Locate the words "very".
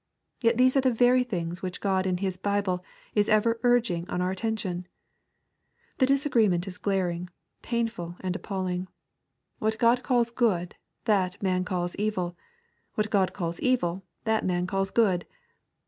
0.89-1.23